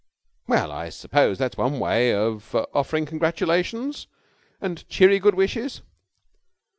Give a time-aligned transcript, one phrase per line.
[0.47, 4.07] "Well, I suppose that's one way of offering congratulations
[4.59, 5.83] and cheery good wishes."